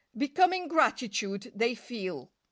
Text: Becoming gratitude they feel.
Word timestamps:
Becoming 0.17 0.67
gratitude 0.67 1.51
they 1.53 1.75
feel. 1.75 2.31